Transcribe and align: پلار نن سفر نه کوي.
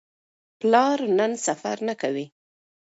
پلار 0.59 0.99
نن 1.17 1.31
سفر 1.45 1.77
نه 1.87 1.93
کوي. 2.01 2.25